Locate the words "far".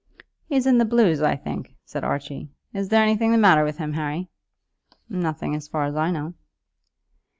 5.67-5.83